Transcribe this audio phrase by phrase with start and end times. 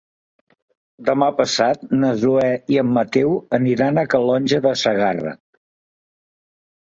[1.09, 5.35] Demà passat na Zoè i en Mateu aniran a Calonge de Segarra.